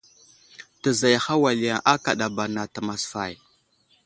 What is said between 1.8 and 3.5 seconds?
akadaba nat masfay.